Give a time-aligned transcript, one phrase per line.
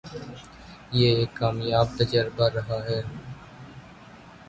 [0.91, 3.01] یہ ایک کامیاب تجربہ رہا ہے۔